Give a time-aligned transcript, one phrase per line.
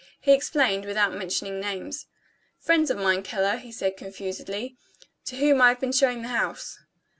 [0.19, 2.07] He explained, without mentioning names.
[2.57, 4.75] "Friends of mine, Keller," he said confusedly,
[5.25, 6.79] "to whom I have been showing the house."